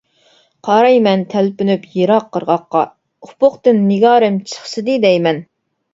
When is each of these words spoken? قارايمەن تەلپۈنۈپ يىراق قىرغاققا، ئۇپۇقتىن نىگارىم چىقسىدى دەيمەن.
قارايمەن 0.67 1.25
تەلپۈنۈپ 1.33 1.85
يىراق 1.97 2.25
قىرغاققا، 2.37 2.83
ئۇپۇقتىن 3.27 3.85
نىگارىم 3.93 4.43
چىقسىدى 4.53 4.97
دەيمەن. 5.05 5.45